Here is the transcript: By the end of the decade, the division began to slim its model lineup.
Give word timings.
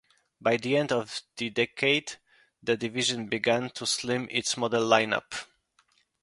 By 0.41 0.57
the 0.57 0.77
end 0.77 0.91
of 0.91 1.21
the 1.37 1.51
decade, 1.51 2.13
the 2.63 2.75
division 2.75 3.27
began 3.27 3.69
to 3.75 3.85
slim 3.85 4.27
its 4.31 4.57
model 4.57 4.81
lineup. 4.83 5.45